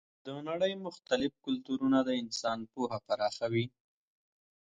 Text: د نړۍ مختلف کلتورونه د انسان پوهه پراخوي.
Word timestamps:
د 0.25 0.27
نړۍ 0.49 0.73
مختلف 0.85 1.31
کلتورونه 1.45 1.99
د 2.03 2.09
انسان 2.21 2.59
پوهه 2.71 2.99
پراخوي. 3.07 3.65